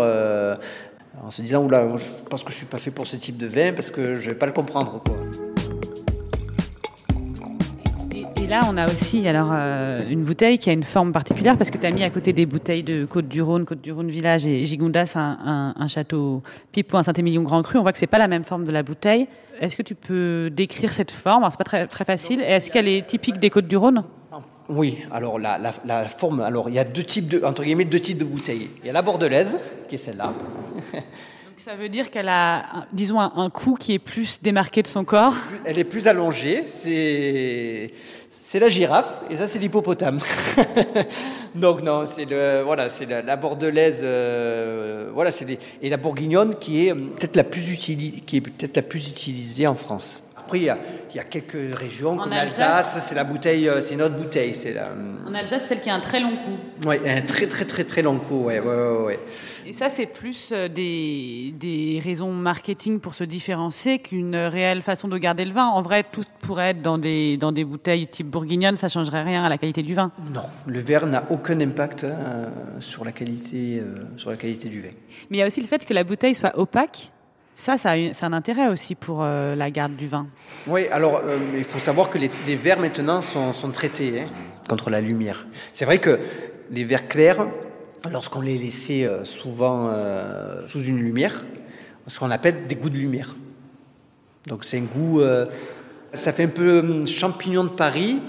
en 1.23 1.31
se 1.31 1.43
disant 1.43 1.65
oula, 1.65 1.89
je 1.97 2.29
pense 2.29 2.45
que 2.45 2.53
je 2.53 2.57
suis 2.57 2.67
pas 2.67 2.79
fait 2.79 2.91
pour 2.91 3.07
ce 3.07 3.17
type 3.17 3.37
de 3.37 3.47
vin 3.47 3.73
parce 3.73 3.91
que 3.91 4.19
je 4.19 4.31
vais 4.31 4.35
pas 4.35 4.47
le 4.47 4.53
comprendre. 4.53 5.03
Et, 8.15 8.47
là, 8.49 8.61
on 8.71 8.77
a 8.77 8.87
aussi 8.87 9.27
alors 9.27 9.49
euh, 9.53 10.01
une 10.09 10.23
bouteille 10.23 10.59
qui 10.59 10.71
a 10.71 10.73
une 10.73 10.85
forme 10.85 11.13
particulière 11.13 11.57
parce 11.57 11.71
que 11.71 11.79
tu 11.79 11.87
as 11.87 11.91
mis 11.91 12.05
à 12.05 12.11
côté 12.11 12.33
des 12.33 12.47
bouteilles 12.47 12.85
de 12.85 13.05
Côte-du-Rhône, 13.05 13.65
Côte-du-Rhône 13.65 14.09
Village 14.09 14.47
et 14.47 14.65
Gigondas 14.65 15.15
un, 15.17 15.89
château 15.89 16.43
Pipo, 16.71 16.97
un 16.97 17.03
Saint-Émilion 17.03 17.43
Grand 17.43 17.63
Cru. 17.63 17.79
On 17.79 17.83
voit 17.83 17.93
que 17.93 17.99
c'est 17.99 18.07
pas 18.07 18.19
la 18.19 18.29
même 18.29 18.45
forme 18.45 18.65
de 18.65 18.71
la 18.71 18.85
bouteille. 18.85 19.27
Est-ce 19.61 19.77
que 19.77 19.83
tu 19.83 19.97
peux 19.97 20.49
décrire 20.51 20.93
cette 20.93 21.11
forme? 21.11 21.45
C'est 21.51 21.59
pas 21.59 21.65
très, 21.65 21.87
très 21.89 22.05
facile. 22.05 22.41
Est-ce 22.41 22.71
qu'elle 22.71 22.89
est 22.89 23.07
typique 23.07 23.41
des 23.41 23.51
Côtes-du-Rhône 23.51 24.05
oui, 24.69 24.99
alors 25.11 25.39
la, 25.39 25.59
la, 25.59 26.05
forme, 26.07 26.41
alors 26.41 26.69
il 26.69 26.75
y 26.75 26.79
a 26.79 26.85
deux 26.85 27.05
types 27.05 27.29
de, 27.29 27.45
entre 27.45 27.63
guillemets, 27.63 27.85
deux 27.85 28.01
types 28.01 28.19
de 28.19 28.25
bouteilles. 28.25 28.71
Il 28.83 28.87
y 28.87 28.91
a 28.91 28.93
la 28.93 29.03
bordelaise, 29.03 29.59
qui 29.89 29.95
est 29.95 29.99
celle-là. 29.99 30.33
Donc 30.93 31.59
ça 31.59 31.75
veut 31.75 31.89
dire 31.89 32.11
qu'elle 32.11 32.29
a, 32.29 32.87
disons, 32.93 33.21
un, 33.21 33.51
cou 33.51 33.75
qui 33.79 33.95
est 33.95 33.99
plus 33.99 34.43
démarqué 34.43 34.83
de 34.83 34.89
son 34.89 35.05
corps. 35.05 35.35
Elle 35.65 35.79
est 35.79 35.85
plus 35.85 36.07
allongée. 36.09 36.65
C'est 36.67 37.93
c'est 38.31 38.61
la 38.61 38.69
girafe 38.69 39.13
et 39.29 39.37
ça 39.37 39.49
c'est 39.49 39.59
l'hippopotame. 39.59 40.21
Donc 41.55 41.83
non, 41.83 42.05
c'est 42.07 42.27
le 42.27 42.63
voilà, 42.63 42.89
c'est 42.89 43.07
la, 43.07 43.37
bordelaise, 43.37 44.01
euh, 44.03 45.11
voilà, 45.13 45.33
c'est 45.33 45.59
et 45.83 45.91
la 45.91 45.97
bourguignonne 45.97 46.55
qui 46.57 46.87
est 46.87 46.93
euh, 46.93 46.95
peut-être 46.95 47.37
la 47.37 47.45
plus 47.45 47.71
utilisée, 47.71 48.21
qui 48.21 48.37
est 48.37 48.41
peut-être 48.41 48.77
la 48.77 48.83
plus 48.83 49.09
utilisée 49.09 49.67
en 49.67 49.75
France. 49.75 50.23
Après, 50.47 50.61
il 50.61 50.65
y, 50.65 51.19
a, 51.19 51.25
quelques 51.25 51.75
régions, 51.77 52.17
comme 52.17 52.31
l'Alsace, 52.31 53.05
c'est 53.05 53.17
la 53.17 53.25
bouteille, 53.25 53.69
euh, 53.69 53.83
c'est 53.83 53.97
notre 53.97 54.15
bouteille. 54.15 54.55
C'est 54.55 54.73
la... 54.73 54.91
En 55.27 55.35
Alsace, 55.35 55.67
celle 55.67 55.81
qui 55.81 55.91
a 55.91 55.97
un 55.97 56.01
très 56.01 56.21
long 56.21 56.37
cou. 56.37 56.87
Oui, 56.87 56.99
un 57.05 57.23
très 57.23 57.49
très 57.49 57.65
très 57.65 57.83
très 57.83 58.01
long 58.01 58.21
cou, 58.21 58.45
ouais, 58.45 58.61
ouais, 58.61 59.05
ouais. 59.05 59.19
Et 59.67 59.73
ça, 59.73 59.89
c'est 59.89 60.07
plus 60.07 60.51
euh, 60.53 60.69
des, 60.69 61.53
des 61.59 62.01
raisons 62.05 62.31
marketing 62.31 63.01
pour 63.01 63.17
se 63.17 63.25
différencier 63.25 63.99
qu'une 63.99 64.37
réelle 64.37 64.83
façon 64.83 65.09
de 65.09 65.19
garder 65.19 65.45
le 65.45 65.51
vin. 65.51 65.67
En 65.67 65.83
vrai, 65.83 66.05
tout 66.05 66.23
pourrait 66.39 66.71
être 66.71 66.83
dans 66.83 66.97
des, 66.97 67.37
dans 67.37 67.51
des 67.51 67.65
bouteilles 67.65 68.07
type 68.07 68.29
bourguignonne, 68.29 68.77
ça 68.77 68.89
changerait 68.89 69.25
rien 69.25 69.43
à 69.43 69.49
la 69.49 69.59
qualité 69.59 69.83
du 69.83 69.95
vin. 69.95 70.13
Non, 70.33 70.45
le 70.67 70.79
verre 70.79 71.09
n'a 71.09 71.25
aucun 71.31 71.59
impact 71.61 72.05
euh, 72.05 72.47
sur, 72.79 73.05
la 73.05 73.11
qualité, 73.11 73.83
sur 74.17 74.31
la 74.31 74.37
qualité 74.37 74.69
du 74.69 74.81
vin. 74.81 74.91
Mais 75.29 75.39
il 75.39 75.41
y 75.41 75.43
a 75.43 75.47
aussi 75.49 75.61
le 75.61 75.67
fait 75.67 75.85
que 75.85 75.93
la 75.93 76.05
bouteille 76.05 76.37
soit 76.37 76.57
opaque 76.57 77.11
ça, 77.57 77.79
ça 77.79 77.93
a 77.93 78.27
un 78.27 78.33
intérêt 78.35 78.69
aussi 78.69 78.95
pour 78.95 79.23
euh, 79.23 79.55
la 79.55 79.71
garde 79.71 79.97
du 79.97 80.07
vin. 80.07 80.27
Oui, 80.67 80.87
alors 80.89 81.23
euh, 81.25 81.39
il 81.57 81.65
faut 81.65 81.79
savoir 81.79 82.11
que 82.11 82.19
les, 82.19 82.55
verres 82.55 82.79
maintenant 82.79 83.23
sont, 83.23 83.71
traités 83.73 84.21
hein, 84.21 84.29
contre 84.69 84.91
la 84.91 85.01
lumière. 85.01 85.47
C'est 85.73 85.87
vrai 85.87 85.99
que 85.99 86.21
les 86.71 86.85
verres 86.85 87.09
clairs, 87.09 87.49
lorsqu'on 88.13 88.43
les 88.43 88.59
laissait 88.59 89.05
euh, 89.05 89.25
souvent 89.25 89.91
sous 90.69 90.85
une 90.85 90.99
lumière, 90.99 91.45
ce 92.07 92.19
qu'on 92.19 92.31
appelle 92.31 92.67
des 92.67 92.77
goûts 92.77 92.91
de 92.91 92.99
lumière. 92.99 93.35
Donc 94.47 94.65
c'est 94.65 94.79
un 94.79 94.83
goût, 94.83 95.23
ça 96.13 96.33
fait 96.33 96.45
un 96.45 96.49
peu 96.49 96.81
hum, 96.81 97.07
champignon 97.07 97.65
de 97.65 97.71
Paris 97.71 98.21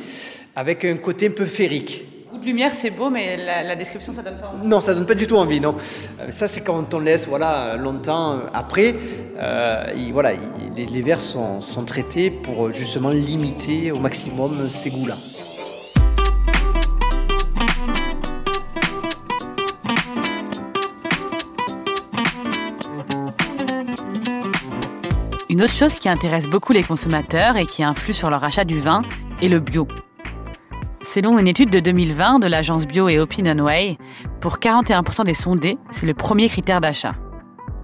avec 0.56 0.86
un 0.86 0.98
côté 0.98 1.28
un 1.28 1.32
peu 1.32 1.46
férique 1.46 2.06
de 2.38 2.46
lumière, 2.46 2.74
c'est 2.74 2.90
beau, 2.90 3.10
mais 3.10 3.38
la, 3.38 3.76
description, 3.76 4.12
ça 4.12 4.22
donne 4.22 4.38
pas 4.38 4.48
envie. 4.48 4.68
Non, 4.68 4.82
ça 4.82 4.94
donne 4.94 5.06
pas 5.06 5.16
du 5.16 5.28
tout 5.28 5.38
envie, 5.38 5.60
non. 5.60 5.76
Euh, 6.20 6.30
ça, 6.30 6.48
c'est 6.48 6.62
quand 6.62 6.94
on 6.94 7.00
laisse, 7.00 7.28
voilà, 7.28 7.78
longtemps 7.78 8.34
euh, 8.34 8.40
après. 8.54 8.96
Euh, 9.38 9.94
voilà, 10.12 10.32
les, 10.76 11.02
verres 11.02 11.20
sont, 11.20 11.62
sont, 11.62 11.84
traités 11.84 12.32
pour 12.32 12.72
justement 12.72 13.10
limiter 13.10 13.92
au 13.92 14.00
maximum 14.00 14.70
ces 14.70 14.90
goûts-là. 14.90 15.18
Une 25.50 25.64
autre 25.64 25.74
chose 25.74 25.96
qui 25.96 26.10
intéresse 26.10 26.48
beaucoup 26.48 26.74
les 26.74 26.84
consommateurs 26.84 27.58
et 27.58 27.66
qui 27.66 27.84
influe 27.84 28.14
sur 28.14 28.30
leur 28.30 28.44
achat 28.44 28.66
du 28.66 28.80
vin 28.80 29.04
est 29.42 29.48
le 29.48 29.60
bio. 29.60 29.88
Selon 31.18 31.40
une 31.40 31.48
étude 31.48 31.72
de 31.72 31.80
2020 31.80 32.38
de 32.38 32.46
l'agence 32.46 32.86
bio 32.86 33.10
et 33.10 33.18
Opinionway, 33.18 33.98
pour 34.40 34.60
41% 34.60 35.26
des 35.26 35.34
sondés, 35.34 35.80
c'est 35.90 36.06
le 36.06 36.14
premier 36.14 36.48
critère 36.48 36.80
d'achat. 36.80 37.16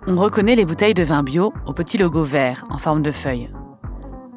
On 0.05 0.17
reconnaît 0.17 0.55
les 0.55 0.65
bouteilles 0.65 0.93
de 0.93 1.01
vin 1.01 1.23
bio 1.23 1.51
au 1.65 1.73
petit 1.73 1.97
logo 1.97 2.21
vert 2.23 2.63
en 2.69 2.77
forme 2.77 3.01
de 3.01 3.09
feuille. 3.09 3.47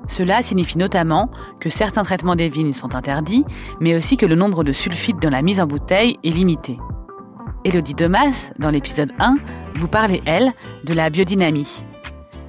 Cela 0.09 0.41
signifie 0.41 0.79
notamment 0.79 1.31
que 1.61 1.69
certains 1.69 2.05
traitements 2.05 2.37
des 2.37 2.49
vignes 2.49 2.73
sont 2.73 2.95
interdits, 2.95 3.45
mais 3.81 3.95
aussi 3.95 4.17
que 4.17 4.25
le 4.25 4.35
nombre 4.35 4.65
de 4.65 4.73
sulfites 4.73 5.21
dans 5.21 5.29
la 5.29 5.43
mise 5.43 5.61
en 5.61 5.67
bouteille 5.67 6.17
est 6.25 6.31
limité. 6.31 6.79
Elodie 7.67 7.93
Domas, 7.93 8.51
dans 8.59 8.71
l'épisode 8.71 9.13
1, 9.19 9.37
vous 9.75 9.89
parlez, 9.89 10.23
elle, 10.25 10.53
de 10.85 10.95
la 10.95 11.11
biodynamie. 11.11 11.85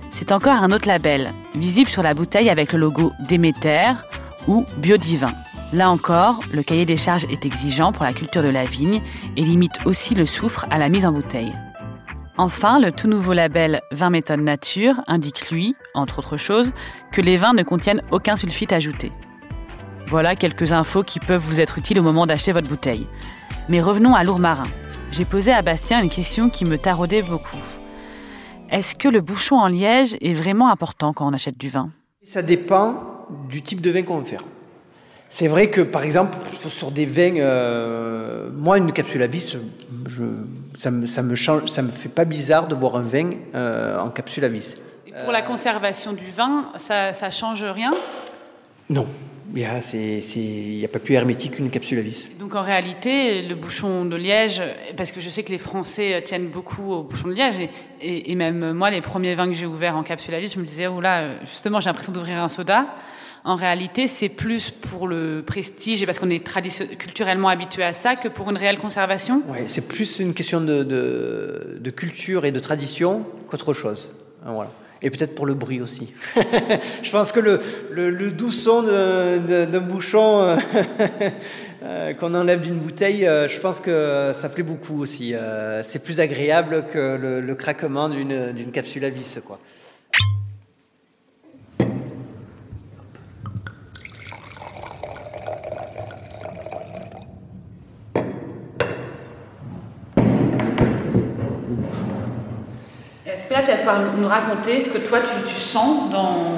C'est 0.10 0.32
encore 0.32 0.64
un 0.64 0.72
autre 0.72 0.88
label, 0.88 1.30
visible 1.56 1.90
sur 1.90 2.04
la 2.04 2.14
bouteille 2.14 2.50
avec 2.50 2.72
le 2.72 2.80
logo 2.80 3.12
Déméter 3.28 3.92
ou 4.48 4.64
Biodivin. 4.78 5.34
Là 5.74 5.92
encore, 5.92 6.40
le 6.54 6.64
cahier 6.64 6.86
des 6.86 6.96
charges 6.96 7.26
est 7.30 7.46
exigeant 7.46 7.92
pour 7.92 8.06
la 8.06 8.14
culture 8.14 8.42
de 8.42 8.48
la 8.48 8.66
vigne 8.66 9.02
et 9.36 9.44
limite 9.44 9.76
aussi 9.86 10.16
le 10.16 10.26
soufre 10.26 10.66
à 10.70 10.78
la 10.78 10.88
mise 10.88 11.06
en 11.06 11.12
bouteille. 11.12 11.54
Enfin, 12.38 12.80
le 12.80 12.92
tout 12.92 13.08
nouveau 13.08 13.34
label 13.34 13.82
Vin 13.92 14.10
méthode 14.10 14.40
nature 14.40 15.02
indique 15.08 15.50
lui, 15.50 15.76
entre 15.94 16.20
autres 16.20 16.38
choses, 16.38 16.72
que 17.12 17.20
les 17.20 17.36
vins 17.36 17.54
ne 17.54 17.64
contiennent 17.64 18.02
aucun 18.12 18.38
sulfite 18.38 18.72
ajouté. 18.72 19.12
Voilà 20.06 20.38
quelques 20.38 20.72
infos 20.72 21.04
qui 21.04 21.20
peuvent 21.20 21.42
vous 21.42 21.60
être 21.60 21.78
utiles 21.78 22.00
au 22.00 22.04
moment 22.04 22.28
d'acheter 22.28 22.54
votre 22.54 22.70
bouteille. 22.70 23.08
Mais 23.68 23.82
revenons 23.82 24.16
à 24.16 24.24
l'ourmarin. 24.24 24.68
J'ai 25.12 25.26
posé 25.26 25.52
à 25.52 25.62
Bastien 25.62 26.02
une 26.02 26.10
question 26.10 26.50
qui 26.50 26.64
me 26.64 26.78
taraudait 26.78 27.24
beaucoup. 27.24 27.58
Est-ce 28.70 28.96
que 28.96 29.10
le 29.10 29.20
bouchon 29.20 29.58
en 29.58 29.68
liège 29.68 30.16
est 30.22 30.34
vraiment 30.34 30.70
important 30.70 31.12
quand 31.12 31.28
on 31.28 31.34
achète 31.34 31.58
du 31.58 31.70
vin? 31.70 31.90
Ça 32.24 32.42
dépend 32.42 33.26
du 33.50 33.62
type 33.62 33.82
de 33.82 33.90
vin 33.90 34.04
qu'on 34.04 34.20
veut 34.20 34.26
faire. 34.26 34.44
C'est 35.30 35.48
vrai 35.48 35.70
que, 35.70 35.82
par 35.82 36.04
exemple, 36.04 36.38
sur 36.68 36.92
des 36.92 37.06
vins, 37.06 37.38
euh, 37.38 38.50
moi, 38.54 38.78
une 38.78 38.92
capsule 38.92 39.22
à 39.22 39.28
vis, 39.28 39.58
je, 40.08 40.24
ça 40.78 40.90
me, 40.90 41.06
ça 41.06 41.22
me 41.22 41.36
change, 41.36 41.68
ça 41.68 41.82
me 41.82 41.92
fait 41.92 42.10
pas 42.10 42.26
bizarre 42.26 42.68
de 42.68 42.76
voir 42.76 42.96
un 42.96 43.02
vin 43.02 43.32
euh, 43.54 44.00
en 44.00 44.10
capsule 44.10 44.46
à 44.46 44.50
vis. 44.50 44.78
pour 45.24 45.34
la 45.34 45.42
conservation 45.42 46.14
du 46.14 46.30
vin, 46.32 46.72
ça, 46.78 47.12
ça 47.14 47.30
change 47.30 47.64
rien? 47.64 47.92
Non. 48.90 49.08
Il 49.56 49.62
n'y 49.62 49.66
a, 49.66 49.76
a, 49.76 50.88
pas 50.90 51.00
plus 51.00 51.14
hermétique 51.14 51.54
qu'une 51.54 51.70
capsule 51.70 52.00
à 52.00 52.02
vis. 52.02 52.30
Donc 52.38 52.54
en 52.56 52.62
réalité, 52.62 53.42
le 53.42 53.56
bouchon 53.56 54.04
de 54.04 54.18
liège, 54.18 54.62
parce 54.98 55.12
que 55.12 55.22
je 55.22 55.30
sais 55.30 55.42
que 55.44 55.52
les 55.52 55.58
Français 55.58 56.22
tiennent 56.26 56.48
beaucoup 56.48 56.92
au 56.92 57.04
bouchon 57.04 57.30
de 57.30 57.34
liège, 57.34 57.56
et, 58.02 58.32
et, 58.32 58.36
même 58.36 58.74
moi, 58.74 58.90
les 58.90 59.00
premiers 59.00 59.36
vins 59.36 59.48
que 59.48 59.54
j'ai 59.54 59.66
ouverts 59.66 59.96
en 59.96 60.04
capsule 60.04 60.36
à 60.36 60.40
vis, 60.40 60.54
je 60.54 60.60
me 60.60 60.66
disais, 60.66 60.88
oh 60.88 61.00
là, 61.00 61.40
justement, 61.46 61.80
j'ai 61.80 61.90
l'impression 61.90 62.12
d'ouvrir 62.12 62.44
un 62.44 62.50
soda. 62.50 62.88
En 63.48 63.56
réalité, 63.56 64.08
c'est 64.08 64.28
plus 64.28 64.72
pour 64.72 65.08
le 65.08 65.42
prestige 65.42 66.04
et 66.04 66.06
parce 66.06 66.20
qu'on 66.20 66.30
est 66.30 66.44
culturellement 66.98 67.48
habitué 67.48 67.82
à 67.82 67.94
ça 67.94 68.18
que 68.18 68.28
pour 68.28 68.50
une 68.50 68.58
réelle 68.58 68.78
conservation? 68.78 69.42
Oui, 69.48 69.60
c'est 69.68 69.88
plus 69.88 70.20
une 70.20 70.34
question 70.34 70.60
de, 70.60 71.94
culture 71.96 72.44
et 72.44 72.52
de 72.52 72.60
tradition 72.60 73.26
qu'autre 73.48 73.74
chose. 73.74 74.12
Hein, 74.46 74.52
voilà. 74.52 74.70
Et 75.02 75.10
peut-être 75.10 75.34
pour 75.34 75.46
le 75.46 75.54
bruit 75.54 75.80
aussi. 75.80 76.14
je 77.04 77.10
pense 77.10 77.32
que 77.32 77.40
le, 77.40 77.62
le, 77.90 78.32
doux 78.34 78.52
son 78.52 78.84
d'un 78.84 79.80
bouchon 79.80 80.42
euh, 80.42 80.58
euh, 81.84 82.14
qu'on 82.16 82.34
enlève 82.34 82.60
d'une 82.60 82.80
bouteille, 82.80 83.26
euh, 83.26 83.48
je 83.48 83.62
pense 83.62 83.80
que 83.80 84.34
ça 84.36 84.50
plaît 84.50 84.64
beaucoup 84.64 85.00
aussi. 85.02 85.34
c'est 85.84 86.04
plus 86.04 86.20
agréable 86.20 86.84
que 86.92 87.16
le, 87.16 87.40
le 87.40 87.56
craquement 87.56 88.10
d'une 88.10 88.72
capsule 88.74 89.06
à 89.06 89.10
vis. 89.10 89.40
Quoi. 89.48 89.58
Là, 103.58 103.64
tu 103.64 103.72
vas 103.72 103.78
pouvoir 103.78 104.02
nous 104.18 104.28
raconter 104.28 104.80
ce 104.82 104.90
que 104.90 104.98
toi, 105.00 105.20
tu, 105.20 105.54
tu 105.54 105.60
sens 105.60 106.10
dans... 106.10 106.58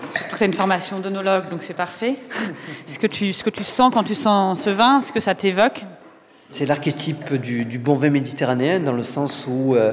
Surtout 0.00 0.32
que 0.32 0.38
c'est 0.38 0.46
une 0.46 0.54
formation 0.54 0.98
d'onologue, 0.98 1.48
donc 1.50 1.62
c'est 1.62 1.74
parfait. 1.74 2.16
ce, 2.86 2.98
que 2.98 3.06
tu, 3.06 3.32
ce 3.32 3.44
que 3.44 3.50
tu 3.50 3.64
sens 3.64 3.92
quand 3.92 4.04
tu 4.04 4.14
sens 4.14 4.60
ce 4.62 4.70
vin, 4.70 5.00
ce 5.00 5.12
que 5.12 5.20
ça 5.20 5.34
t'évoque 5.34 5.84
C'est 6.50 6.66
l'archétype 6.66 7.34
du, 7.34 7.64
du, 7.64 7.78
bon 7.78 7.94
vin 7.94 8.10
méditerranéen, 8.10 8.80
dans 8.80 8.92
le 8.92 9.02
sens 9.02 9.46
où 9.48 9.74
euh, 9.74 9.92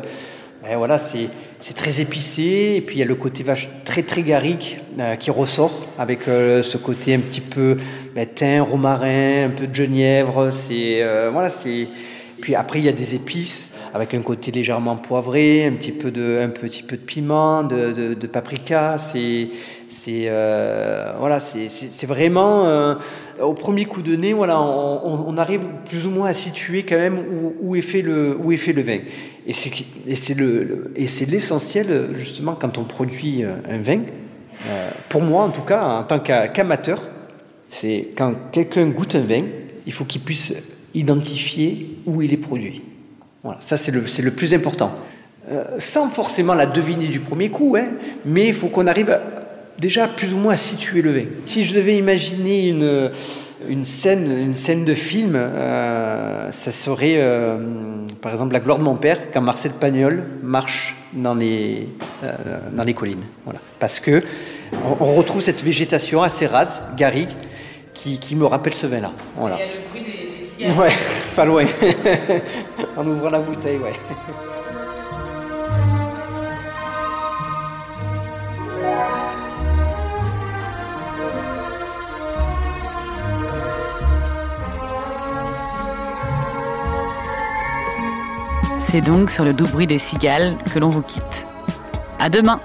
ben 0.63 0.77
voilà, 0.77 0.97
c'est 0.97 1.29
très 1.75 2.01
épicé, 2.01 2.73
et 2.75 2.81
puis 2.81 2.97
il 2.97 2.99
y 2.99 3.03
a 3.03 3.05
le 3.05 3.15
côté 3.15 3.43
vache 3.43 3.69
très 3.85 4.03
très 4.03 4.21
garrigue 4.21 4.81
euh, 4.99 5.15
qui 5.15 5.31
ressort, 5.31 5.87
avec 5.97 6.27
euh, 6.27 6.61
ce 6.61 6.77
côté 6.77 7.13
un 7.13 7.19
petit 7.19 7.41
peu 7.41 7.77
ben, 8.13 8.27
thym, 8.27 8.63
romarin, 8.63 9.45
un 9.45 9.49
peu 9.49 9.67
de 9.67 9.73
genièvre. 9.73 10.51
C'est 10.51 11.03
voilà, 11.31 11.49
c'est 11.49 11.87
puis 12.41 12.55
après 12.55 12.79
il 12.79 12.85
y 12.85 12.89
a 12.89 12.93
des 12.93 13.15
épices 13.15 13.70
avec 13.93 14.13
un 14.13 14.21
côté 14.21 14.51
légèrement 14.51 14.95
poivré, 14.95 15.65
un 15.65 15.73
petit 15.73 15.91
peu 15.91 16.11
de, 16.11 16.39
un 16.41 16.49
petit 16.49 16.83
peu 16.83 16.95
de 16.95 17.01
piment, 17.01 17.63
de, 17.63 18.13
de, 18.13 18.27
paprika. 18.27 18.97
C'est, 18.97 19.49
euh, 20.09 21.13
voilà, 21.19 21.39
vraiment 22.07 22.65
euh, 22.65 22.95
au 23.41 23.53
premier 23.53 23.85
coup 23.85 24.01
de 24.01 24.15
nez, 24.15 24.33
voilà, 24.33 24.61
on, 24.61 25.37
arrive 25.37 25.61
plus 25.89 26.05
ou 26.05 26.09
moins 26.09 26.29
à 26.29 26.33
situer 26.33 26.83
quand 26.83 26.97
même 26.97 27.19
où, 27.61 27.75
est 27.75 27.81
fait 27.81 28.01
le, 28.01 28.37
où 28.41 28.51
est 28.51 28.57
fait 28.57 28.73
le 28.73 28.81
vin. 28.81 28.99
Et 29.45 29.53
c'est, 29.53 29.71
et 30.07 30.33
le, 30.35 30.93
l'essentiel 30.95 32.09
justement 32.13 32.53
quand 32.53 32.77
on 32.77 32.83
produit 32.83 33.43
euh, 33.43 33.55
un 33.69 33.81
vin. 33.81 34.01
Pour 35.09 35.23
moi, 35.23 35.43
en 35.43 35.49
tout 35.49 35.63
cas, 35.63 35.83
en 35.83 36.03
tant 36.03 36.19
qu'amateur, 36.19 37.01
c'est 37.67 38.09
quand 38.15 38.33
quelqu'un 38.51 38.85
goûte 38.85 39.15
un 39.15 39.23
vin, 39.23 39.43
il 39.87 39.91
faut 39.91 40.05
qu'il 40.05 40.21
puisse 40.21 40.53
identifier 40.93 41.97
où 42.05 42.21
il 42.21 42.31
est 42.31 42.37
produit. 42.37 42.83
Voilà, 43.43 43.59
ça 43.59 43.77
c'est 43.77 43.91
le, 43.91 44.03
le, 44.23 44.31
plus 44.31 44.53
important. 44.53 44.91
Euh, 45.51 45.63
sans 45.79 46.09
forcément 46.09 46.53
la 46.53 46.67
deviner 46.67 47.07
du 47.07 47.19
premier 47.19 47.49
coup, 47.49 47.75
hein, 47.77 47.87
mais 48.25 48.47
il 48.47 48.53
faut 48.53 48.67
qu'on 48.67 48.85
arrive 48.85 49.09
à, 49.09 49.21
déjà 49.79 50.07
plus 50.07 50.33
ou 50.33 50.37
moins 50.37 50.53
à 50.53 50.57
situer 50.57 51.01
le 51.01 51.11
vin. 51.11 51.25
Si 51.45 51.63
je 51.63 51.73
devais 51.73 51.97
imaginer 51.97 52.67
une, 52.67 53.09
une, 53.67 53.83
scène, 53.83 54.31
une 54.31 54.55
scène 54.55 54.85
de 54.85 54.93
film, 54.93 55.33
euh, 55.35 56.51
ça 56.51 56.71
serait 56.71 57.15
euh, 57.17 57.57
par 58.21 58.31
exemple 58.31 58.53
La 58.53 58.59
gloire 58.59 58.77
de 58.77 58.83
mon 58.83 58.95
père, 58.95 59.31
quand 59.33 59.41
Marcel 59.41 59.71
Pagnol 59.71 60.23
marche 60.43 60.95
dans 61.13 61.33
les, 61.33 61.87
dans 62.73 62.83
les 62.83 62.93
collines. 62.93 63.23
Voilà. 63.45 63.59
Parce 63.79 63.99
que 63.99 64.21
on, 64.73 65.03
on, 65.03 65.15
retrouve 65.15 65.41
cette 65.41 65.63
végétation 65.63 66.21
assez 66.21 66.45
rase, 66.45 66.83
garrigue, 66.95 67.31
qui, 67.95 68.19
qui 68.19 68.35
me 68.35 68.45
rappelle 68.45 68.75
ce 68.75 68.85
vin-là. 68.85 69.11
Voilà. 69.35 69.57
Il 69.57 69.59
y 69.59 69.63
a 69.63 69.73
le 69.73 69.89
bruit 69.89 70.01
des, 70.01 70.39
des 70.39 70.45
cigares. 70.45 70.77
Ouais, 70.77 70.91
en 72.97 73.07
ouvrant 73.07 73.29
la 73.29 73.39
bouteille, 73.39 73.77
ouais. 73.77 73.93
C'est 88.91 88.99
donc 88.99 89.31
sur 89.31 89.45
le 89.45 89.53
doux 89.53 89.67
bruit 89.67 89.87
des 89.87 89.99
cigales 89.99 90.57
que 90.73 90.77
l'on 90.77 90.89
vous 90.89 91.01
quitte. 91.01 91.45
À 92.19 92.29
demain 92.29 92.59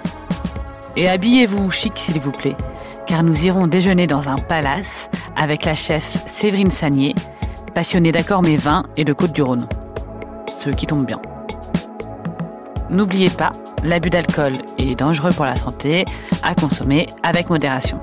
Et 0.97 1.09
habillez-vous 1.09 1.71
chic 1.71 1.93
s'il 1.97 2.19
vous 2.19 2.33
plaît, 2.33 2.57
car 3.07 3.23
nous 3.23 3.45
irons 3.45 3.69
déjeuner 3.69 4.09
dans 4.09 4.29
un 4.29 4.37
palace 4.37 5.09
avec 5.37 5.65
la 5.65 5.77
chef 5.77 6.17
Séverine 6.27 6.73
Sagnier, 6.73 7.15
passionnée 7.77 8.11
d'accords 8.11 8.41
mes 8.41 8.57
vins 8.57 8.85
et 8.97 9.05
de 9.05 9.13
Côte-du-Rhône. 9.13 9.69
Ce 10.49 10.71
qui 10.71 10.87
tombe 10.87 11.05
bien. 11.05 11.19
N'oubliez 12.89 13.29
pas, 13.29 13.53
l'abus 13.85 14.09
d'alcool 14.09 14.55
est 14.79 14.95
dangereux 14.95 15.29
pour 15.33 15.45
la 15.45 15.59
santé, 15.59 16.07
à 16.43 16.55
consommer 16.55 17.07
avec 17.23 17.51
modération. 17.51 18.01